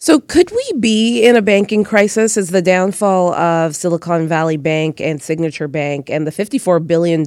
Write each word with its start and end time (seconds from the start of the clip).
So, 0.00 0.20
could 0.20 0.52
we 0.52 0.78
be 0.78 1.24
in 1.24 1.34
a 1.34 1.42
banking 1.42 1.82
crisis 1.82 2.36
as 2.36 2.50
the 2.50 2.62
downfall 2.62 3.34
of 3.34 3.74
Silicon 3.74 4.28
Valley 4.28 4.56
Bank 4.56 5.00
and 5.00 5.20
Signature 5.20 5.66
Bank 5.66 6.08
and 6.08 6.24
the 6.24 6.30
$54 6.30 6.86
billion 6.86 7.24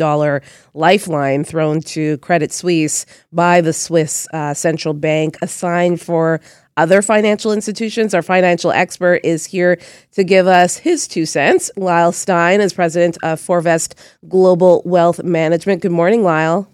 lifeline 0.73 1.43
thrown 1.43 1.81
to 1.81 2.17
Credit 2.19 2.49
Suisse 2.49 3.05
by 3.33 3.59
the 3.59 3.73
Swiss 3.73 4.25
uh, 4.31 4.53
central 4.53 4.93
bank 4.93 5.37
a 5.41 5.49
sign 5.49 5.97
for 5.97 6.39
other 6.77 7.01
financial 7.01 7.51
institutions? 7.51 8.13
Our 8.13 8.21
financial 8.21 8.71
expert 8.71 9.19
is 9.25 9.45
here 9.45 9.77
to 10.13 10.23
give 10.23 10.47
us 10.47 10.77
his 10.77 11.09
two 11.09 11.25
cents. 11.25 11.71
Lyle 11.75 12.13
Stein 12.13 12.61
is 12.61 12.71
president 12.71 13.17
of 13.21 13.41
Forvest 13.41 13.95
Global 14.29 14.81
Wealth 14.85 15.21
Management. 15.21 15.81
Good 15.81 15.91
morning, 15.91 16.23
Lyle. 16.23 16.69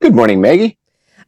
Good 0.00 0.14
morning, 0.14 0.40
Maggie. 0.40 0.78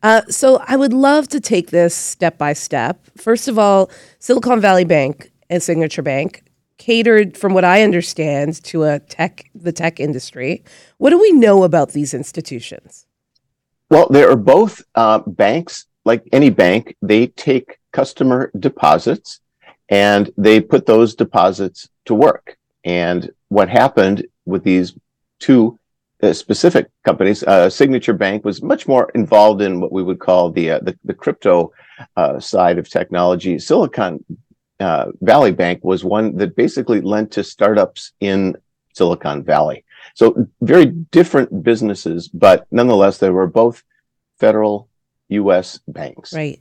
Uh, 0.03 0.23
so 0.29 0.63
I 0.67 0.77
would 0.77 0.93
love 0.93 1.29
to 1.29 1.41
take 1.41 1.71
this 1.71 1.95
step 1.95 2.39
by 2.39 2.53
step. 2.53 3.01
First 3.17 3.49
of 3.49 3.59
all, 3.59 3.91
Silicon 4.19 4.61
Valley 4.61 4.85
Bank 4.85 5.33
and 5.49 5.63
Signature 5.63 6.03
Bank 6.03 6.45
catered, 6.79 7.37
from 7.37 7.55
what 7.55 7.65
I 7.65 7.83
understand, 7.83 8.63
to 8.65 8.85
a 8.85 8.99
tech 8.99 9.51
the 9.55 9.73
tech 9.73 9.99
industry. 9.99 10.63
What 10.99 11.11
do 11.11 11.19
we 11.19 11.33
know 11.33 11.65
about 11.65 11.93
these 11.93 12.15
institutions? 12.15 13.07
Well, 13.91 14.09
they 14.11 14.25
are 14.25 14.37
both 14.37 14.83
uh, 14.95 15.21
banks, 15.27 15.87
like 16.05 16.23
any 16.33 16.51
bank. 16.51 16.97
They 17.03 17.29
take 17.29 17.79
customer 17.93 18.51
deposits 18.59 19.41
and 19.89 20.31
they 20.37 20.61
put 20.61 20.87
those 20.87 21.15
deposits 21.15 21.89
to 22.07 22.15
work. 22.15 22.57
And 22.85 23.31
what 23.49 23.69
happened 23.69 24.27
with 24.45 24.65
these 24.65 24.95
two 25.39 25.79
specific 26.35 26.89
companies. 27.05 27.43
Uh, 27.43 27.69
Signature 27.71 28.13
Bank 28.13 28.45
was 28.45 28.63
much 28.63 28.87
more 28.87 29.11
involved 29.15 29.63
in 29.63 29.81
what 29.81 29.93
we 29.93 30.03
would 30.03 30.19
call 30.19 30.51
the 30.51 30.73
uh, 30.73 30.81
the, 30.81 30.99
the, 31.05 31.15
crypto 31.15 31.73
uh, 32.17 32.39
side 32.39 32.79
of 32.79 32.89
technology. 32.89 33.59
Silicon 33.59 34.25
uh, 34.81 35.07
Valley 35.21 35.53
Bank 35.53 35.85
was 35.85 36.05
one 36.05 36.37
that 36.37 36.57
basically 36.57 37.01
lent 37.01 37.33
to 37.33 37.45
startups 37.45 38.13
in 38.21 38.57
Silicon 38.95 39.43
Valley. 39.43 39.85
So 40.15 40.47
very 40.61 40.87
different 40.87 41.63
businesses, 41.63 42.29
but 42.29 42.67
nonetheless, 42.71 43.19
they 43.19 43.31
were 43.31 43.47
both 43.47 43.83
federal 44.39 44.89
U.S. 45.29 45.81
banks. 45.89 46.33
Right. 46.33 46.61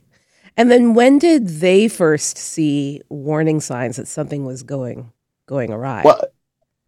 And 0.56 0.70
then 0.70 0.94
when 0.94 1.18
did 1.18 1.48
they 1.48 1.88
first 1.88 2.38
see 2.38 3.02
warning 3.08 3.60
signs 3.60 3.96
that 3.96 4.08
something 4.08 4.44
was 4.44 4.62
going 4.62 5.12
going 5.46 5.70
awry? 5.70 6.02
Well, 6.04 6.24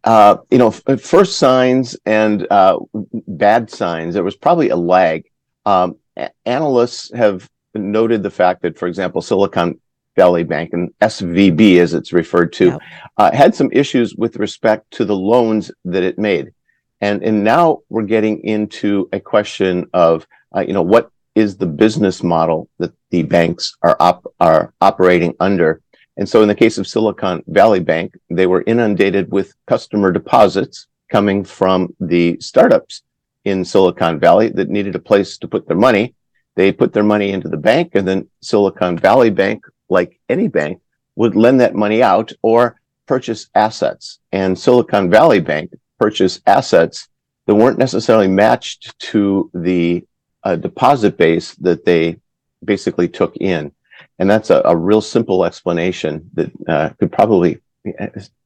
uh, 0.09 0.37
you 0.49 0.57
know, 0.57 0.73
f- 0.87 0.99
first 0.99 1.37
signs 1.37 1.95
and 2.07 2.51
uh, 2.51 2.79
bad 3.27 3.69
signs, 3.69 4.15
there 4.15 4.23
was 4.23 4.35
probably 4.35 4.69
a 4.69 4.75
lag. 4.75 5.29
Um, 5.67 5.97
a- 6.17 6.31
analysts 6.47 7.13
have 7.13 7.47
noted 7.75 8.23
the 8.23 8.31
fact 8.31 8.63
that, 8.63 8.75
for 8.75 8.87
example, 8.87 9.21
Silicon 9.21 9.79
Valley 10.15 10.43
Bank 10.43 10.71
and 10.73 10.91
SVB, 10.99 11.77
as 11.77 11.93
it's 11.93 12.11
referred 12.11 12.51
to, 12.53 12.65
yep. 12.65 12.81
uh, 13.17 13.31
had 13.35 13.53
some 13.53 13.69
issues 13.71 14.15
with 14.15 14.37
respect 14.37 14.89
to 14.93 15.05
the 15.05 15.15
loans 15.15 15.69
that 15.85 16.01
it 16.01 16.17
made. 16.17 16.53
And, 17.01 17.21
and 17.23 17.43
now 17.43 17.81
we're 17.89 18.01
getting 18.01 18.43
into 18.43 19.07
a 19.13 19.19
question 19.19 19.85
of, 19.93 20.25
uh, 20.55 20.61
you 20.61 20.73
know, 20.73 20.81
what 20.81 21.11
is 21.35 21.55
the 21.55 21.67
business 21.67 22.23
model 22.23 22.67
that 22.79 22.93
the 23.11 23.21
banks 23.21 23.77
are 23.83 23.95
op- 23.99 24.33
are 24.39 24.73
operating 24.81 25.35
under? 25.39 25.83
And 26.19 26.27
so 26.27 26.41
in 26.41 26.49
the 26.49 26.55
case 26.55 26.77
of 26.77 26.85
Silicon 26.85 27.41
Valley 27.47 27.79
Bank, 27.79 28.13
they 28.29 28.45
were 28.45 28.65
inundated 28.67 29.31
with 29.31 29.55
customer 29.67 30.11
deposits 30.11 30.87
coming 31.09 31.45
from 31.45 31.95
the 32.01 32.37
startups 32.41 33.03
in 33.45 33.63
Silicon 33.63 34.19
Valley 34.19 34.49
that 34.49 34.69
needed 34.69 34.95
a 34.95 34.99
place 34.99 35.37
to 35.37 35.47
put 35.47 35.65
their 35.65 35.77
money. 35.77 36.13
They 36.55 36.73
put 36.73 36.91
their 36.91 37.03
money 37.03 37.31
into 37.31 37.47
the 37.47 37.55
bank 37.55 37.95
and 37.95 38.05
then 38.05 38.27
Silicon 38.41 38.97
Valley 38.97 39.29
Bank, 39.29 39.63
like 39.87 40.19
any 40.27 40.49
bank, 40.49 40.81
would 41.15 41.37
lend 41.37 41.61
that 41.61 41.73
money 41.73 42.03
out 42.03 42.33
or 42.41 42.81
purchase 43.05 43.47
assets. 43.55 44.19
And 44.33 44.59
Silicon 44.59 45.09
Valley 45.09 45.39
Bank 45.39 45.73
purchased 45.99 46.41
assets 46.45 47.07
that 47.45 47.55
weren't 47.55 47.79
necessarily 47.79 48.27
matched 48.27 48.99
to 48.99 49.49
the 49.53 50.05
uh, 50.43 50.57
deposit 50.57 51.17
base 51.17 51.55
that 51.55 51.85
they 51.85 52.19
basically 52.61 53.07
took 53.07 53.37
in. 53.37 53.71
And 54.19 54.29
that's 54.29 54.49
a, 54.49 54.61
a 54.65 54.75
real 54.75 55.01
simple 55.01 55.45
explanation 55.45 56.29
that 56.33 56.51
uh, 56.67 56.89
could 56.99 57.11
probably, 57.11 57.61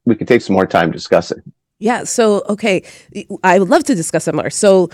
we 0.05 0.15
could 0.15 0.27
take 0.27 0.41
some 0.41 0.53
more 0.53 0.67
time 0.67 0.91
discussing. 0.91 1.41
Yeah. 1.79 2.05
So, 2.05 2.43
okay. 2.47 2.83
I 3.43 3.59
would 3.59 3.69
love 3.69 3.83
to 3.85 3.95
discuss 3.95 4.25
that 4.25 4.35
more. 4.35 4.49
So, 4.49 4.89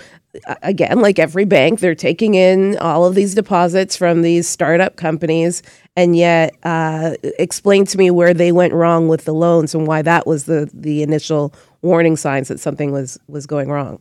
again, 0.62 1.00
like 1.00 1.20
every 1.20 1.44
bank, 1.44 1.78
they're 1.78 1.94
taking 1.94 2.34
in 2.34 2.78
all 2.78 3.04
of 3.04 3.14
these 3.14 3.34
deposits 3.34 3.94
from 3.94 4.22
these 4.22 4.48
startup 4.48 4.96
companies. 4.96 5.62
And 5.94 6.16
yet, 6.16 6.56
uh, 6.64 7.14
explain 7.38 7.84
to 7.84 7.98
me 7.98 8.10
where 8.10 8.34
they 8.34 8.50
went 8.50 8.72
wrong 8.72 9.06
with 9.06 9.24
the 9.24 9.34
loans 9.34 9.74
and 9.74 9.86
why 9.86 10.02
that 10.02 10.26
was 10.26 10.46
the, 10.46 10.68
the 10.72 11.02
initial 11.02 11.54
warning 11.82 12.16
signs 12.16 12.48
that 12.48 12.58
something 12.58 12.90
was, 12.90 13.20
was 13.28 13.46
going 13.46 13.68
wrong. 13.68 14.00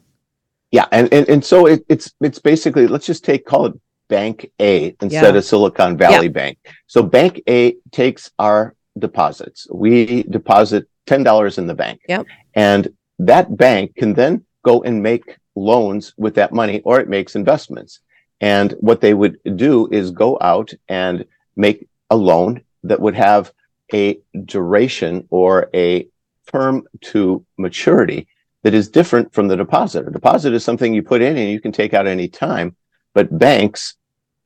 Yeah. 0.71 0.85
And, 0.91 1.13
and, 1.13 1.29
and 1.29 1.45
so 1.45 1.67
it, 1.67 1.85
it's, 1.89 2.11
it's 2.21 2.39
basically, 2.39 2.87
let's 2.87 3.05
just 3.05 3.23
take, 3.23 3.45
call 3.45 3.67
it 3.67 3.73
Bank 4.09 4.51
A 4.59 4.95
instead 5.01 5.33
yeah. 5.33 5.37
of 5.37 5.45
Silicon 5.45 5.95
Valley 5.95 6.25
yeah. 6.25 6.31
Bank. 6.31 6.57
So 6.87 7.01
Bank 7.01 7.41
A 7.47 7.75
takes 7.91 8.31
our 8.37 8.75
deposits. 8.97 9.67
We 9.71 10.23
deposit 10.23 10.89
$10 11.07 11.57
in 11.57 11.67
the 11.67 11.73
bank. 11.73 12.01
Yep. 12.09 12.25
And 12.55 12.93
that 13.19 13.55
bank 13.55 13.95
can 13.95 14.13
then 14.13 14.45
go 14.63 14.83
and 14.83 15.01
make 15.01 15.37
loans 15.55 16.13
with 16.17 16.35
that 16.35 16.53
money 16.53 16.81
or 16.81 16.99
it 16.99 17.09
makes 17.09 17.35
investments. 17.35 17.99
And 18.41 18.71
what 18.79 19.01
they 19.01 19.13
would 19.13 19.39
do 19.55 19.87
is 19.91 20.11
go 20.11 20.37
out 20.41 20.71
and 20.87 21.25
make 21.55 21.87
a 22.09 22.15
loan 22.15 22.61
that 22.83 22.99
would 22.99 23.15
have 23.15 23.51
a 23.93 24.19
duration 24.45 25.27
or 25.29 25.69
a 25.73 26.07
term 26.51 26.87
to 27.01 27.45
maturity 27.57 28.27
that 28.63 28.73
is 28.73 28.89
different 28.89 29.33
from 29.33 29.47
the 29.47 29.57
deposit. 29.57 30.07
A 30.07 30.11
deposit 30.11 30.53
is 30.53 30.63
something 30.63 30.93
you 30.93 31.03
put 31.03 31.21
in 31.21 31.37
and 31.37 31.51
you 31.51 31.59
can 31.59 31.71
take 31.71 31.93
out 31.93 32.07
any 32.07 32.27
time. 32.27 32.75
But 33.13 33.37
banks 33.37 33.95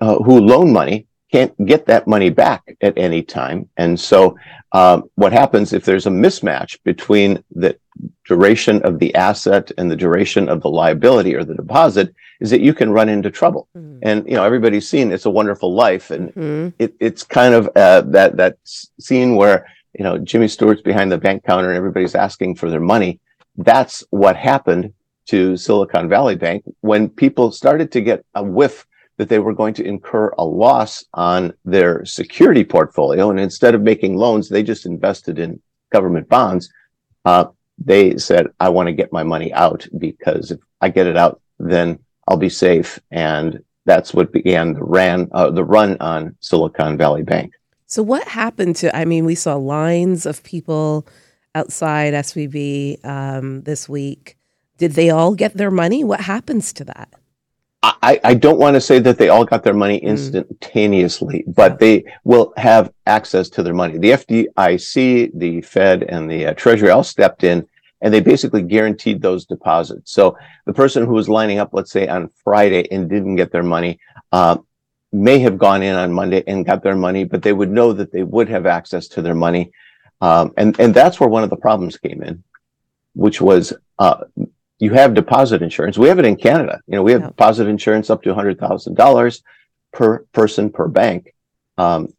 uh, 0.04 0.18
who 0.26 0.36
loan 0.40 0.74
money 0.74 1.08
can't 1.32 1.54
get 1.66 1.86
that 1.86 2.08
money 2.08 2.30
back 2.30 2.62
at 2.82 2.94
any 2.98 3.22
time. 3.24 3.70
And 3.78 3.98
so, 3.98 4.38
um, 4.74 5.10
what 5.16 5.32
happens 5.32 5.72
if 5.72 5.86
there's 5.86 6.08
a 6.08 6.18
mismatch 6.26 6.78
between 6.84 7.44
the 7.56 7.78
duration 8.26 8.82
of 8.84 9.00
the 9.00 9.16
asset 9.16 9.72
and 9.78 9.90
the 9.90 9.96
duration 9.96 10.50
of 10.50 10.62
the 10.62 10.70
liability 10.70 11.34
or 11.36 11.44
the 11.44 11.56
deposit 11.56 12.14
is 12.42 12.50
that 12.50 12.62
you 12.62 12.74
can 12.74 12.92
run 12.92 13.08
into 13.08 13.32
trouble. 13.32 13.68
Mm-hmm. 13.78 14.00
And, 14.02 14.28
you 14.28 14.36
know, 14.36 14.44
everybody's 14.44 14.90
seen 14.90 15.12
It's 15.12 15.26
a 15.26 15.30
Wonderful 15.30 15.74
Life. 15.74 16.12
And 16.12 16.30
mm-hmm. 16.30 16.70
it, 16.80 16.94
it's 17.00 17.24
kind 17.24 17.54
of 17.54 17.70
uh, 17.76 18.02
that, 18.18 18.36
that 18.38 18.58
scene 19.00 19.36
where, 19.36 19.68
you 19.98 20.04
know, 20.04 20.18
Jimmy 20.18 20.50
Stewart's 20.50 20.82
behind 20.82 21.12
the 21.12 21.18
bank 21.18 21.46
counter 21.46 21.70
and 21.70 21.78
everybody's 21.78 22.16
asking 22.16 22.56
for 22.56 22.70
their 22.70 22.88
money. 22.96 23.20
That's 23.56 24.04
what 24.10 24.36
happened 24.36 24.94
to 25.28 25.56
Silicon 25.56 26.10
Valley 26.10 26.36
Bank 26.36 26.64
when 26.82 27.10
people 27.10 27.52
started 27.52 27.92
to 27.94 28.02
get 28.02 28.26
a 28.36 28.44
whiff 28.44 28.86
that 29.18 29.30
they 29.30 29.40
were 29.40 29.54
going 29.54 29.74
to 29.76 29.86
incur 29.86 30.34
a 30.38 30.46
loss 30.46 31.04
on 31.14 31.54
their 31.66 32.04
security 32.06 32.64
portfolio. 32.64 33.30
And 33.30 33.40
instead 33.40 33.76
of 33.76 33.82
making 33.82 34.18
loans, 34.18 34.50
they 34.50 34.64
just 34.64 34.86
invested 34.86 35.38
in 35.40 35.62
government 35.92 36.28
bonds. 36.30 36.72
Uh, 37.26 37.46
they 37.78 38.18
said, 38.18 38.48
I 38.60 38.70
want 38.70 38.88
to 38.88 38.94
get 38.94 39.14
my 39.14 39.24
money 39.24 39.54
out 39.54 39.88
because 39.98 40.52
if 40.52 40.60
I 40.82 40.90
get 40.90 41.08
it 41.08 41.18
out, 41.18 41.42
then 41.60 42.00
I'll 42.28 42.38
be 42.38 42.50
safe. 42.50 43.00
And 43.12 43.64
that's 43.86 44.14
what 44.14 44.32
began 44.32 44.74
the 44.74 44.84
ran 44.84 45.30
uh, 45.34 45.52
the 45.52 45.64
run 45.64 45.98
on 46.00 46.36
Silicon 46.40 46.98
Valley 46.98 47.24
Bank. 47.24 47.54
So 47.86 48.02
what 48.02 48.28
happened 48.28 48.76
to? 48.78 48.96
I 48.96 49.06
mean, 49.06 49.26
we 49.26 49.36
saw 49.36 49.56
lines 49.56 50.26
of 50.26 50.44
people 50.44 51.06
outside 51.54 52.14
SVB 52.14 53.06
um, 53.06 53.62
this 53.64 53.88
week. 53.88 54.38
Did 54.78 54.94
they 54.94 55.10
all 55.10 55.36
get 55.36 55.56
their 55.56 55.70
money? 55.70 56.04
What 56.04 56.22
happens 56.22 56.74
to 56.74 56.86
that? 56.86 57.14
I, 57.84 58.20
I 58.24 58.34
don't 58.34 58.60
want 58.60 58.76
to 58.76 58.82
say 58.82 59.00
that 59.00 59.18
they 59.18 59.28
all 59.28 59.44
got 59.44 59.64
their 59.64 59.74
money 59.74 60.00
mm. 60.00 60.04
instantaneously, 60.04 61.44
mm. 61.46 61.54
but 61.54 61.80
they 61.80 62.06
will 62.24 62.54
have 62.56 62.94
access 63.06 63.50
to 63.50 63.64
their 63.64 63.74
money. 63.74 63.98
The 63.98 64.12
FDIC, 64.12 65.32
the 65.38 65.62
Fed, 65.62 66.04
and 66.04 66.32
the 66.32 66.48
uh, 66.48 66.54
Treasury 66.54 66.90
all 66.92 67.04
stepped 67.04 67.44
in 67.44 67.68
and 68.04 68.14
they 68.14 68.20
basically 68.20 68.62
guaranteed 68.62 69.22
those 69.22 69.46
deposits. 69.46 70.12
So 70.12 70.38
the 70.66 70.74
person 70.74 71.06
who 71.06 71.14
was 71.14 71.30
lining 71.30 71.60
up, 71.60 71.74
let's 71.74 71.92
say 71.92 72.08
on 72.08 72.30
Friday 72.44 72.86
and 72.92 73.10
didn't 73.10 73.38
get 73.38 73.52
their 73.52 73.64
money, 73.64 73.98
uh, 74.34 74.58
may 75.14 75.40
have 75.40 75.58
gone 75.58 75.82
in 75.82 75.96
on 75.96 76.12
Monday 76.12 76.44
and 76.46 76.66
got 76.66 76.84
their 76.84 76.98
money, 76.98 77.24
but 77.24 77.42
they 77.42 77.54
would 77.54 77.72
know 77.72 77.94
that 77.94 78.12
they 78.12 78.24
would 78.24 78.50
have 78.50 78.66
access 78.66 79.08
to 79.08 79.22
their 79.22 79.36
money. 79.36 79.72
Um, 80.20 80.54
and, 80.58 80.78
and 80.80 80.94
that's 80.94 81.20
where 81.20 81.30
one 81.30 81.44
of 81.44 81.50
the 81.50 81.56
problems 81.56 81.98
came 81.98 82.22
in, 82.24 82.44
which 83.14 83.40
was, 83.40 83.72
uh, 84.00 84.26
you 84.84 84.92
have 84.92 85.14
deposit 85.14 85.62
insurance. 85.62 85.98
We 85.98 86.10
have 86.10 86.20
it 86.20 86.26
in 86.26 86.36
Canada. 86.36 86.82
You 86.88 86.98
know, 86.98 87.04
we 87.04 87.14
have 87.14 87.22
yeah. 87.22 87.28
deposit 87.28 87.68
insurance 87.68 88.10
up 88.10 88.22
to 88.24 88.34
$100,000 88.34 89.42
per 89.94 90.20
person 90.34 90.70
per 90.70 90.90
bank. 90.90 91.34
Um, 91.78 92.14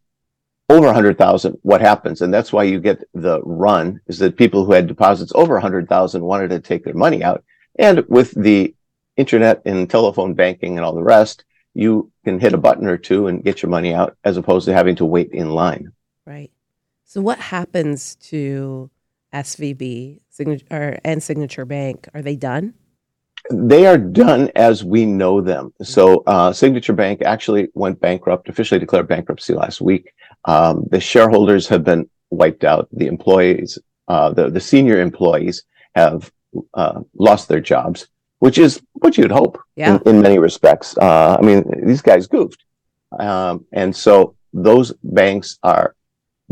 over 0.71 0.87
100,000, 0.87 1.59
what 1.61 1.83
happens? 1.83 2.23
And 2.23 2.33
that's 2.33 2.55
why 2.55 2.63
you 2.63 2.81
get 2.81 3.05
the 3.13 3.43
run 3.43 4.01
is 4.07 4.19
that 4.21 4.39
people 4.39 4.65
who 4.65 4.73
had 4.73 4.87
deposits 4.87 5.31
over 5.35 5.53
100,000 5.53 6.25
wanted 6.25 6.49
to 6.49 6.59
take 6.59 6.85
their 6.85 6.95
money 6.95 7.23
out. 7.23 7.45
And 7.79 8.09
with 8.09 8.31
the 8.31 8.75
internet 9.19 9.61
and 9.67 9.91
telephone 9.91 10.33
banking 10.33 10.79
and 10.79 10.87
all 10.87 10.95
the 10.95 11.03
rest, 11.03 11.45
you 11.75 12.11
can 12.25 12.41
hit 12.41 12.55
a 12.55 12.59
button 12.59 12.87
or 12.87 12.97
two 12.97 13.27
and 13.27 13.45
get 13.45 13.61
your 13.61 13.69
money 13.69 13.93
out 13.93 14.17
as 14.25 14.39
opposed 14.39 14.65
to 14.67 14.73
having 14.73 14.97
to 14.97 15.05
wait 15.05 15.33
in 15.33 15.51
line. 15.51 15.93
Right. 16.25 16.51
So, 17.05 17.21
what 17.21 17.39
happens 17.39 18.15
to 18.31 18.89
SVB 19.35 20.21
signature, 20.31 20.99
and 21.05 21.23
Signature 21.23 21.65
Bank? 21.65 22.09
Are 22.15 22.23
they 22.23 22.37
done? 22.37 22.75
They 23.51 23.87
are 23.87 23.99
done 23.99 24.51
as 24.57 24.85
we 24.85 25.05
know 25.05 25.41
them. 25.41 25.75
So, 25.83 26.23
uh, 26.27 26.53
Signature 26.53 26.95
Bank 26.95 27.21
actually 27.23 27.69
went 27.75 28.01
bankrupt, 28.01 28.49
officially 28.49 28.79
declared 28.79 29.09
bankruptcy 29.09 29.53
last 29.53 29.81
week. 29.83 30.13
Um, 30.47 30.85
the 30.91 31.01
shareholders 31.01 31.69
have 31.69 31.85
been 31.85 32.09
wiped 32.31 32.65
out. 32.65 32.89
The 32.93 33.07
employees, 33.07 33.79
uh, 34.09 34.33
the, 34.33 34.49
the 34.49 34.61
senior 34.61 35.01
employees 35.01 35.65
have 35.95 36.33
uh, 36.73 37.01
lost 37.19 37.49
their 37.49 37.61
jobs, 37.61 38.09
which 38.39 38.57
is 38.57 38.81
what 38.95 39.19
you'd 39.19 39.31
hope 39.31 39.61
yeah. 39.77 39.97
in, 40.07 40.17
in, 40.17 40.23
many 40.23 40.39
respects. 40.39 40.97
Uh, 40.97 41.37
I 41.39 41.45
mean, 41.45 41.65
these 41.87 42.03
guys 42.03 42.27
goofed. 42.27 42.65
Um, 43.19 43.67
and 43.73 43.95
so 43.95 44.37
those 44.53 44.93
banks 45.03 45.59
are 45.63 45.95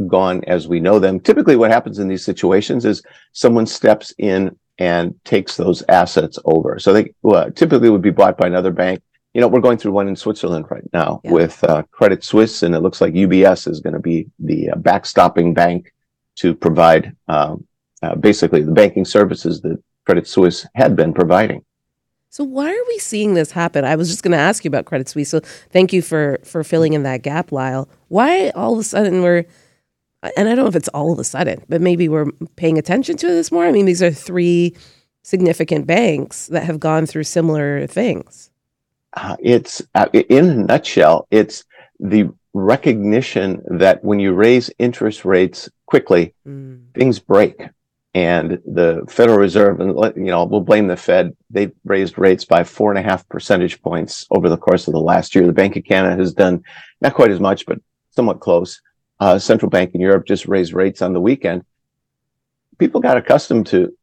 gone 0.07 0.43
as 0.47 0.69
we 0.69 0.81
know 0.81 0.99
them. 0.99 1.21
Typically, 1.21 1.57
what 1.57 1.71
happens 1.71 1.99
in 1.99 2.09
these 2.09 2.25
situations 2.25 2.85
is 2.85 3.03
someone 3.33 3.67
steps 3.67 4.13
in 4.19 4.57
and 4.79 5.15
takes 5.25 5.57
those 5.57 5.83
assets 5.89 6.39
over. 6.45 6.79
So 6.79 6.93
they 6.93 7.13
well, 7.23 7.51
typically 7.51 7.91
would 7.91 8.03
be 8.03 8.11
bought 8.11 8.39
by 8.39 8.47
another 8.47 8.71
bank. 8.71 9.03
You 9.35 9.41
know, 9.41 9.49
we're 9.49 9.61
going 9.61 9.79
through 9.79 9.93
one 9.93 10.09
in 10.09 10.17
Switzerland 10.17 10.67
right 10.71 10.85
now 10.93 11.21
yeah. 11.25 11.33
with 11.33 11.63
uh, 11.65 11.83
Credit 11.91 12.23
Suisse, 12.23 12.63
and 12.63 12.75
it 12.75 12.81
looks 12.81 13.01
like 13.01 13.15
UBS 13.15 13.69
is 13.69 13.81
going 13.81 13.95
to 13.95 14.01
be 14.01 14.27
the 14.39 14.71
uh, 14.71 14.75
backstopping 14.77 15.55
bank 15.55 15.93
to 16.37 16.55
provide 16.55 17.17
um, 17.29 17.67
uh, 18.03 18.15
basically 18.15 18.63
the 18.63 18.73
banking 18.73 19.05
services 19.05 19.61
that 19.63 19.83
Credit 20.05 20.27
Suisse 20.27 20.67
had 20.75 20.97
been 20.97 21.15
providing. 21.15 21.65
So 22.29 22.45
why 22.45 22.71
are 22.71 22.85
we 22.89 22.99
seeing 22.99 23.35
this 23.35 23.51
happen? 23.51 23.85
I 23.85 23.95
was 23.95 24.09
just 24.09 24.23
going 24.23 24.33
to 24.33 24.39
ask 24.39 24.65
you 24.65 24.69
about 24.69 24.87
Credit 24.87 25.07
Suisse. 25.07 25.29
So 25.29 25.41
thank 25.71 25.93
you 25.93 26.01
for 26.01 26.41
for 26.45 26.65
filling 26.65 26.95
in 26.95 27.03
that 27.03 27.23
gap, 27.23 27.53
Lyle. 27.53 27.91
Why 28.09 28.49
all 28.51 28.73
of 28.73 28.79
a 28.79 28.85
sudden 28.85 29.23
we're 29.23 29.45
and 30.23 30.49
I 30.49 30.55
don't 30.55 30.65
know 30.65 30.69
if 30.69 30.77
it's 30.77 30.89
all 30.89 31.13
of 31.13 31.19
a 31.19 31.25
sudden, 31.25 31.65
but 31.69 31.81
maybe 31.81 32.09
we're 32.09 32.31
paying 32.57 32.79
attention 32.79 33.17
to 33.19 33.27
this 33.27 33.51
more. 33.51 33.65
I 33.65 33.73
mean, 33.73 33.87
these 33.87 34.03
are 34.03 34.11
three 34.11 34.77
significant 35.23 35.87
banks 35.87 36.47
that 36.49 36.65
have 36.65 36.81
gone 36.81 37.07
through 37.07 37.25
similar 37.25 37.87
things. 37.87 38.51
Uh, 39.15 39.37
it's 39.41 39.83
uh, 39.95 40.07
in 40.13 40.49
a 40.49 40.55
nutshell, 40.55 41.27
it's 41.31 41.65
the 42.01 42.31
recognition 42.55 43.63
that 43.67 44.03
when 44.05 44.21
you 44.21 44.33
raise 44.33 44.71
interest 44.79 45.25
rates 45.25 45.69
quickly, 45.87 46.35
mm. 46.47 46.83
things 46.95 47.19
break. 47.19 47.61
And 48.15 48.61
the 48.67 49.07
Federal 49.09 49.39
Reserve, 49.39 49.81
and 49.81 49.97
you 50.17 50.31
know, 50.31 50.45
we'll 50.45 50.61
blame 50.61 50.87
the 50.87 50.99
Fed. 50.99 51.35
They 51.49 51.73
raised 51.85 52.19
rates 52.19 52.45
by 52.45 52.63
four 52.63 52.91
and 52.91 52.99
a 52.99 53.03
half 53.03 53.27
percentage 53.31 53.81
points 53.81 54.27
over 54.31 54.51
the 54.51 54.59
course 54.59 54.87
of 54.87 54.93
the 54.93 55.01
last 55.01 55.35
year. 55.35 55.47
The 55.47 55.53
Bank 55.55 55.77
of 55.77 55.85
Canada 55.85 56.17
has 56.17 56.35
done 56.35 56.63
not 57.01 57.15
quite 57.15 57.31
as 57.31 57.41
much, 57.41 57.65
but 57.65 57.81
somewhat 58.11 58.41
close 58.41 58.83
uh, 59.23 59.39
central 59.39 59.71
bank 59.71 59.95
in 59.95 60.01
Europe 60.01 60.27
just 60.27 60.47
raised 60.49 60.73
rates 60.75 61.01
on 61.01 61.13
the 61.13 61.21
weekend. 61.21 61.65
People 62.79 63.01
got 63.01 63.17
accustomed 63.17 63.69
to 63.69 63.97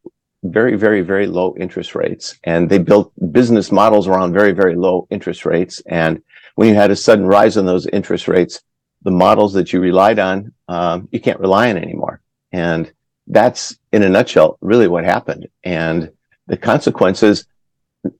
very, 0.43 0.77
very, 0.77 1.01
very 1.01 1.27
low 1.27 1.53
interest 1.59 1.93
rates 1.93 2.39
and 2.45 2.69
they 2.69 2.77
built 2.77 3.11
business 3.33 3.69
models 3.69 4.07
around 4.07 4.31
very, 4.31 4.53
very 4.53 4.77
low 4.77 5.07
interest 5.09 5.45
rates. 5.45 5.81
And 5.87 6.21
when 6.55 6.69
you 6.69 6.75
had 6.75 6.89
a 6.89 6.95
sudden 6.95 7.25
rise 7.25 7.57
in 7.57 7.65
those 7.65 7.85
interest 7.87 8.29
rates, 8.29 8.61
the 9.01 9.11
models 9.11 9.51
that 9.53 9.73
you 9.73 9.81
relied 9.81 10.19
on, 10.19 10.53
um, 10.69 11.09
you 11.11 11.19
can't 11.19 11.41
rely 11.41 11.69
on 11.69 11.75
anymore. 11.75 12.21
And 12.53 12.89
that's 13.27 13.77
in 13.91 14.03
a 14.03 14.09
nutshell, 14.09 14.57
really 14.61 14.87
what 14.87 15.03
happened. 15.03 15.49
And 15.65 16.13
the 16.47 16.55
consequences 16.55 17.45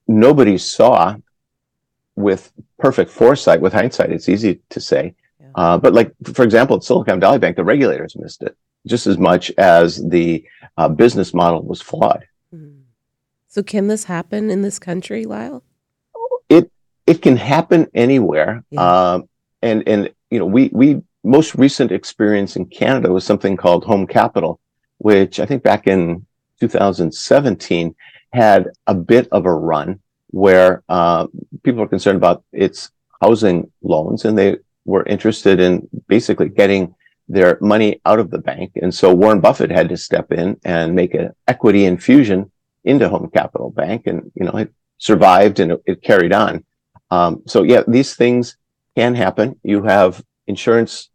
nobody 0.06 0.58
saw 0.58 1.16
with 2.18 2.52
perfect 2.78 3.10
foresight, 3.10 3.62
with 3.62 3.72
hindsight. 3.72 4.12
It's 4.12 4.28
easy 4.28 4.60
to 4.72 4.82
say, 4.82 5.16
uh, 5.56 5.78
but 5.78 5.94
like, 5.94 6.14
for 6.34 6.44
example, 6.44 6.78
at 6.78 6.84
Silicon 6.84 7.20
Valley 7.20 7.40
Bank, 7.40 7.56
the 7.56 7.64
regulators 7.64 8.16
missed 8.16 8.44
it 8.44 8.56
just 8.88 9.08
as 9.08 9.18
much 9.18 9.52
as 9.58 10.04
the 10.10 10.44
uh, 10.78 10.90
business 10.90 11.34
model 11.34 11.62
was 11.62 11.82
flawed. 11.82 12.26
Hmm. 12.52 12.82
So 13.48 13.64
can 13.64 13.88
this 13.88 14.06
happen 14.06 14.50
in 14.50 14.62
this 14.62 14.80
country, 14.80 15.26
Lyle? 15.26 15.64
It, 16.50 16.72
it 17.06 17.22
can 17.22 17.38
happen 17.38 17.88
anywhere. 17.94 18.64
Yeah. 18.70 19.12
Um, 19.12 19.30
and, 19.62 19.88
and, 19.88 20.10
you 20.30 20.40
know, 20.40 20.46
we, 20.46 20.70
we, 20.72 21.02
most 21.24 21.56
recent 21.56 21.92
experience 21.92 22.56
in 22.56 22.66
Canada 22.66 23.12
was 23.12 23.26
something 23.26 23.58
called 23.58 23.84
Home 23.84 24.08
Capital, 24.08 24.60
which 25.00 25.40
I 25.40 25.46
think 25.46 25.64
back 25.64 25.88
in 25.88 26.26
2017 26.62 27.96
had 28.32 28.70
a 28.88 28.96
bit 28.96 29.28
of 29.32 29.46
a 29.46 29.54
run 29.54 30.00
where, 30.28 30.84
uh, 30.88 31.28
people 31.64 31.82
are 31.82 31.88
concerned 31.88 32.18
about 32.18 32.44
its 32.54 32.92
housing 33.22 33.70
loans 33.82 34.24
and 34.24 34.38
they 34.38 34.58
were 34.90 35.04
interested 35.04 35.60
in 35.60 35.88
basically 36.08 36.50
getting 36.50 36.96
their 37.28 37.58
money 37.62 38.02
out 38.06 38.20
of 38.20 38.32
the 38.32 38.40
bank. 38.40 38.72
And 38.82 38.94
so 38.94 39.14
Warren 39.14 39.40
Buffett 39.40 39.70
had 39.70 39.90
to 39.90 39.98
step 39.98 40.32
in 40.32 40.60
and 40.64 40.96
make 40.96 41.14
an 41.14 41.34
equity 41.48 41.86
infusion 41.86 42.52
into 42.84 43.08
Home 43.08 43.30
Capital 43.32 43.70
Bank. 43.70 44.08
And, 44.08 44.32
you 44.34 44.46
know, 44.46 44.58
it 44.64 44.74
survived 44.98 45.60
and 45.60 45.74
it, 45.74 45.84
it 45.86 46.02
carried 46.02 46.34
on. 46.34 46.66
Um, 47.12 47.44
so 47.46 47.64
yeah, 47.64 47.84
these 47.88 48.16
things 48.16 48.58
can 48.96 49.14
happen. 49.14 49.60
You 49.64 49.84
have 49.84 50.24
insurance 50.48 51.10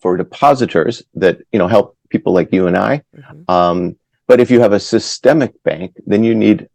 for 0.00 0.16
depositors 0.16 1.02
that, 1.14 1.38
you 1.52 1.58
know, 1.58 1.66
help 1.66 1.96
people 2.08 2.32
like 2.32 2.52
you 2.52 2.68
and 2.68 2.76
I. 2.76 3.02
Mm-hmm. 3.16 3.50
Um, 3.50 3.96
but 4.28 4.40
if 4.40 4.50
you 4.50 4.60
have 4.60 4.72
a 4.72 4.80
systemic 4.80 5.60
bank, 5.64 5.96
then 6.06 6.22
you 6.22 6.34
need 6.34 6.68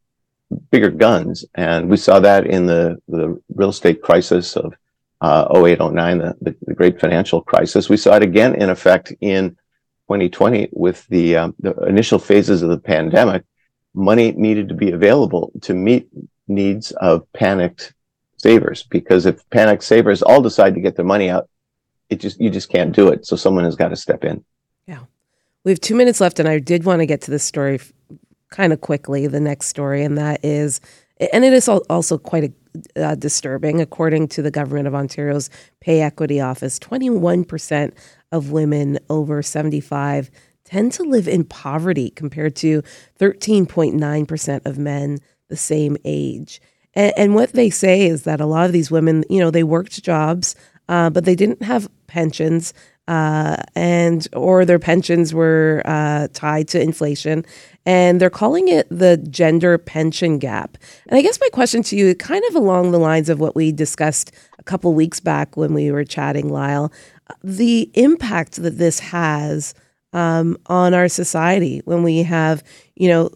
bigger 0.72 0.92
guns. 0.92 1.46
And 1.56 1.90
we 1.90 1.98
saw 1.98 2.20
that 2.20 2.46
in 2.46 2.66
the, 2.66 2.98
the 3.08 3.42
real 3.56 3.70
estate 3.70 4.02
crisis 4.02 4.58
of 4.58 4.74
uh, 5.22 5.64
08, 5.66 5.80
09, 5.80 6.18
the, 6.18 6.56
the, 6.62 6.74
great 6.74 7.00
financial 7.00 7.42
crisis. 7.42 7.90
We 7.90 7.98
saw 7.98 8.16
it 8.16 8.24
again 8.24 8.56
in 8.56 8.70
effect 8.70 9.14
in 9.20 9.50
2020 10.08 10.70
with 10.72 11.06
the, 11.08 11.36
um, 11.36 11.56
the 11.60 11.74
initial 11.84 12.20
phases 12.20 12.62
of 12.62 12.70
the 12.70 12.78
pandemic. 12.78 13.44
Money 13.94 14.32
needed 14.32 14.70
to 14.70 14.76
be 14.76 14.92
available 14.92 15.52
to 15.62 15.74
meet 15.74 16.08
needs 16.48 16.92
of 16.94 17.32
panicked 17.34 17.94
savers 18.38 18.84
because 18.84 19.26
if 19.26 19.48
panicked 19.50 19.84
savers 19.84 20.22
all 20.22 20.42
decide 20.42 20.74
to 20.76 20.82
get 20.82 20.96
their 20.96 21.06
money 21.06 21.30
out, 21.30 21.50
it 22.10 22.20
just 22.20 22.40
you 22.40 22.50
just 22.50 22.70
can't 22.70 22.96
do 22.96 23.10
it. 23.10 23.26
So 23.26 23.36
someone 23.36 23.64
has 23.64 23.76
got 23.76 23.90
to 23.90 23.96
step 23.96 24.24
in. 24.24 24.44
Yeah, 24.88 25.02
we 25.64 25.72
have 25.72 25.82
two 25.82 25.96
minutes 25.96 26.20
left, 26.20 26.40
and 26.40 26.50
I 26.50 26.60
did 26.60 26.84
want 26.84 27.02
to 27.02 27.06
get 27.06 27.22
to 27.22 27.32
this 27.32 27.44
story 27.44 27.80
kind 28.50 28.74
of 28.74 28.82
quickly. 28.82 29.28
The 29.28 29.40
next 29.40 29.68
story, 29.68 30.04
and 30.04 30.18
that 30.18 30.44
is, 30.44 30.82
and 31.32 31.46
it 31.46 31.54
is 31.54 31.68
also 31.68 32.18
quite 32.18 32.44
a 32.44 32.54
uh, 32.96 33.16
disturbing. 33.16 33.82
According 33.82 34.28
to 34.30 34.42
the 34.42 34.52
Government 34.52 34.88
of 34.88 34.96
Ontario's 34.96 35.50
Pay 35.80 36.02
Equity 36.02 36.40
Office, 36.42 36.80
21% 36.80 37.94
of 38.32 38.52
women 38.52 39.00
over 39.10 39.42
75 39.42 40.30
tend 40.66 40.92
to 40.94 41.04
live 41.04 41.28
in 41.28 41.44
poverty 41.44 42.12
compared 42.12 42.56
to 42.58 42.84
13.9% 43.20 44.66
of 44.66 44.78
men 44.78 45.18
the 45.50 45.58
same 45.58 45.98
age. 46.06 46.62
And, 46.94 47.14
and, 47.18 47.36
what 47.36 47.54
they 47.54 47.70
say 47.70 48.06
is 48.06 48.24
that 48.24 48.42
a 48.42 48.46
lot 48.46 48.66
of 48.66 48.72
these 48.72 48.92
women, 48.92 49.24
you 49.30 49.40
know, 49.40 49.52
they 49.52 49.64
worked 49.64 50.04
jobs, 50.04 50.56
uh, 50.88 51.10
but 51.10 51.26
they 51.26 51.36
didn't 51.36 51.64
have 51.64 51.90
pensions. 52.08 52.74
Uh, 53.10 53.58
and 53.74 54.28
or 54.34 54.66
their 54.66 54.78
pensions 54.78 55.34
were 55.34 55.82
uh, 55.86 56.28
tied 56.32 56.68
to 56.68 56.80
inflation, 56.80 57.44
and 57.84 58.22
they're 58.22 58.30
calling 58.30 58.68
it 58.68 58.88
the 58.92 59.18
gender 59.18 59.80
pension 59.80 60.38
gap. 60.38 60.78
And 61.08 61.18
I 61.18 61.24
guess 61.24 61.40
my 61.42 61.50
question 61.52 61.82
to 61.84 61.96
you, 61.96 62.14
kind 62.14 62.44
of 62.50 62.56
along 62.56 62.92
the 62.92 63.00
lines 63.00 63.28
of 63.28 63.40
what 63.40 63.56
we 63.56 63.72
discussed 63.72 64.32
a 64.60 64.64
couple 64.64 64.94
weeks 64.94 65.20
back 65.20 65.58
when 65.58 65.74
we 65.74 65.92
were 65.92 66.06
chatting, 66.06 66.50
Lyle, 66.50 66.92
the 67.44 67.90
impact 67.96 68.62
that 68.62 68.78
this 68.78 69.00
has 69.00 69.74
um, 70.14 70.56
on 70.68 70.94
our 70.94 71.10
society 71.10 71.82
when 71.86 72.04
we 72.04 72.22
have, 72.22 72.64
you 72.96 73.10
know, 73.10 73.32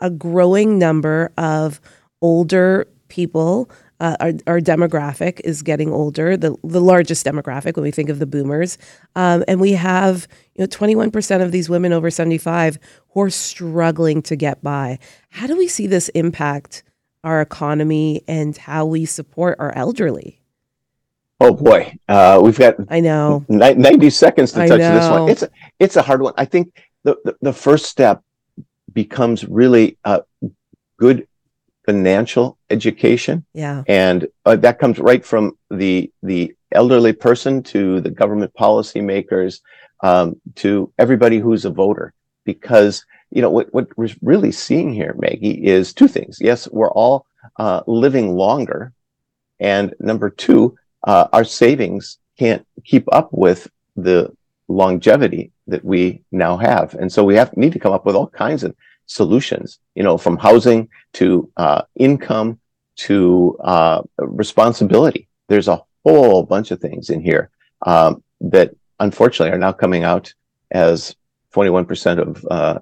a 0.00 0.10
growing 0.10 0.78
number 0.78 1.32
of 1.36 1.80
older 2.22 2.86
people 3.08 3.68
uh, 4.00 4.16
our, 4.20 4.32
our 4.46 4.60
demographic 4.60 5.40
is 5.44 5.62
getting 5.62 5.92
older, 5.92 6.36
the, 6.36 6.56
the 6.62 6.80
largest 6.80 7.24
demographic 7.24 7.76
when 7.76 7.82
we 7.82 7.90
think 7.90 8.08
of 8.08 8.18
the 8.18 8.26
boomers. 8.26 8.78
Um, 9.14 9.44
and 9.48 9.60
we 9.60 9.72
have, 9.72 10.28
you 10.54 10.62
know, 10.62 10.66
21% 10.66 11.42
of 11.42 11.52
these 11.52 11.68
women 11.68 11.92
over 11.92 12.10
75 12.10 12.78
who 13.10 13.22
are 13.22 13.30
struggling 13.30 14.22
to 14.22 14.36
get 14.36 14.62
by. 14.62 14.98
How 15.30 15.46
do 15.46 15.56
we 15.56 15.68
see 15.68 15.86
this 15.86 16.08
impact 16.10 16.82
our 17.24 17.40
economy 17.40 18.22
and 18.28 18.56
how 18.56 18.86
we 18.86 19.04
support 19.04 19.56
our 19.58 19.74
elderly? 19.74 20.40
Oh 21.38 21.52
boy, 21.52 21.94
uh, 22.08 22.40
we've 22.42 22.58
got 22.58 22.76
I 22.88 23.00
know 23.00 23.44
90 23.48 24.08
seconds 24.08 24.52
to 24.52 24.66
touch 24.66 24.78
this 24.78 25.10
one. 25.10 25.28
It's 25.28 25.42
a, 25.42 25.50
it's 25.78 25.96
a 25.96 26.02
hard 26.02 26.22
one. 26.22 26.32
I 26.38 26.46
think 26.46 26.82
the, 27.02 27.16
the, 27.24 27.36
the 27.42 27.52
first 27.52 27.86
step 27.86 28.22
becomes 28.92 29.44
really 29.44 29.98
uh, 30.04 30.20
good 30.96 31.28
financial 31.86 32.58
education. 32.68 33.44
Yeah. 33.54 33.84
And 33.86 34.26
uh, 34.44 34.56
that 34.56 34.78
comes 34.78 34.98
right 34.98 35.24
from 35.24 35.56
the, 35.70 36.10
the 36.22 36.54
elderly 36.72 37.12
person 37.12 37.62
to 37.62 38.00
the 38.00 38.10
government 38.10 38.52
policymakers, 38.58 39.60
um, 40.02 40.40
to 40.56 40.92
everybody 40.98 41.38
who's 41.38 41.64
a 41.64 41.70
voter. 41.70 42.12
Because, 42.44 43.04
you 43.30 43.40
know, 43.42 43.50
what, 43.50 43.72
what 43.72 43.88
we're 43.96 44.14
really 44.20 44.52
seeing 44.52 44.92
here, 44.92 45.14
Maggie, 45.18 45.64
is 45.64 45.94
two 45.94 46.08
things. 46.08 46.38
Yes, 46.40 46.68
we're 46.70 46.90
all, 46.90 47.24
uh, 47.58 47.80
living 47.86 48.34
longer. 48.36 48.92
And 49.58 49.94
number 50.00 50.28
two, 50.30 50.76
uh, 51.04 51.28
our 51.32 51.44
savings 51.44 52.18
can't 52.38 52.66
keep 52.84 53.04
up 53.12 53.28
with 53.32 53.70
the 53.96 54.30
longevity 54.68 55.52
that 55.66 55.84
we 55.84 56.22
now 56.30 56.56
have. 56.56 56.94
And 56.94 57.10
so 57.10 57.24
we 57.24 57.36
have 57.36 57.56
need 57.56 57.72
to 57.72 57.78
come 57.78 57.92
up 57.92 58.04
with 58.06 58.16
all 58.16 58.28
kinds 58.28 58.62
of 58.64 58.74
solutions, 59.06 59.78
you 59.94 60.02
know, 60.02 60.18
from 60.18 60.36
housing 60.36 60.88
to 61.14 61.50
uh, 61.56 61.82
income 61.96 62.58
to 62.96 63.56
uh, 63.62 64.02
responsibility. 64.18 65.28
There's 65.48 65.68
a 65.68 65.82
whole 66.04 66.42
bunch 66.42 66.70
of 66.70 66.80
things 66.80 67.10
in 67.10 67.20
here 67.20 67.50
um, 67.82 68.22
that 68.40 68.74
unfortunately 69.00 69.54
are 69.54 69.58
now 69.58 69.72
coming 69.72 70.04
out 70.04 70.32
as 70.70 71.14
21% 71.54 72.18
of 72.18 72.46
uh, 72.50 72.78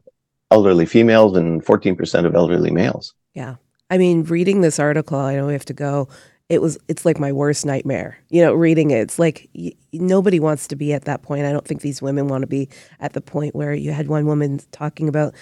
elderly 0.51 0.87
females 0.87 1.37
and 1.37 1.65
14% 1.65 2.27
of 2.27 2.35
elderly 2.35 2.71
males. 2.71 3.15
Yeah. 3.35 3.57
I 3.91 3.99
mean, 3.99 4.25
reading 4.25 4.61
this 4.61 4.79
article, 4.79 5.19
I 5.19 5.37
know 5.37 5.47
we 5.47 5.53
have 5.53 5.65
to 5.67 5.75
go. 5.75 6.09
It 6.49 6.61
was, 6.61 6.79
it's 6.89 7.05
like 7.05 7.19
my 7.19 7.33
worst 7.33 7.65
nightmare. 7.65 8.19
You 8.29 8.43
know, 8.43 8.55
reading 8.55 8.91
it, 8.91 8.99
it's 8.99 9.19
like 9.19 9.49
y- 9.55 9.73
nobody 9.93 10.41
wants 10.41 10.69
to 10.69 10.77
be 10.77 10.93
at 10.93 11.05
that 11.05 11.23
point. 11.23 11.47
I 11.47 11.53
don't 11.53 11.67
think 11.67 11.81
these 11.81 12.03
women 12.03 12.29
want 12.29 12.43
to 12.43 12.47
be 12.47 12.69
at 13.01 13.13
the 13.13 13.21
point 13.21 13.55
where 13.55 13.75
you 13.75 13.93
had 13.93 14.09
one 14.09 14.27
woman 14.27 14.61
talking 14.71 15.09
about 15.09 15.35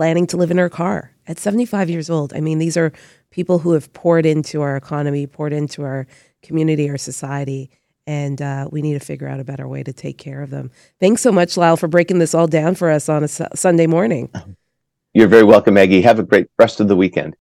planning 0.00 0.26
to 0.26 0.38
live 0.38 0.50
in 0.50 0.56
her 0.56 0.70
car 0.70 1.12
at 1.26 1.38
75 1.38 1.90
years 1.90 2.08
old. 2.08 2.32
I 2.32 2.40
mean, 2.40 2.58
these 2.58 2.78
are 2.78 2.90
people 3.30 3.58
who 3.58 3.72
have 3.72 3.92
poured 3.92 4.24
into 4.24 4.62
our 4.62 4.74
economy, 4.74 5.26
poured 5.26 5.52
into 5.52 5.82
our 5.82 6.06
community, 6.42 6.88
our 6.88 6.96
society, 6.96 7.70
and 8.06 8.40
uh, 8.40 8.66
we 8.72 8.80
need 8.80 8.94
to 8.94 8.98
figure 8.98 9.28
out 9.28 9.40
a 9.40 9.44
better 9.44 9.68
way 9.68 9.82
to 9.82 9.92
take 9.92 10.16
care 10.16 10.40
of 10.40 10.48
them. 10.48 10.70
Thanks 11.00 11.20
so 11.20 11.30
much, 11.30 11.54
Lyle, 11.58 11.76
for 11.76 11.86
breaking 11.86 12.18
this 12.18 12.34
all 12.34 12.46
down 12.46 12.76
for 12.76 12.88
us 12.88 13.10
on 13.10 13.22
a 13.22 13.28
su- 13.28 13.44
Sunday 13.54 13.86
morning. 13.86 14.30
You're 15.12 15.28
very 15.28 15.44
welcome, 15.44 15.74
Maggie. 15.74 16.00
Have 16.00 16.18
a 16.18 16.22
great 16.22 16.46
rest 16.58 16.80
of 16.80 16.88
the 16.88 16.96
weekend. 16.96 17.36